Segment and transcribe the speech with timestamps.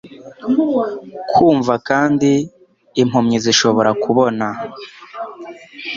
[1.33, 2.29] kumva kandi
[3.01, 4.47] impumyi zishobora kubona